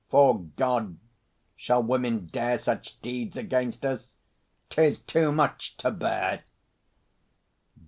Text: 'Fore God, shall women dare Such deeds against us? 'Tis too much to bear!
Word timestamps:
'Fore 0.09 0.39
God, 0.55 0.97
shall 1.55 1.83
women 1.83 2.25
dare 2.25 2.57
Such 2.57 2.99
deeds 3.01 3.37
against 3.37 3.85
us? 3.85 4.15
'Tis 4.71 4.99
too 4.99 5.31
much 5.31 5.77
to 5.77 5.91
bear! 5.91 6.41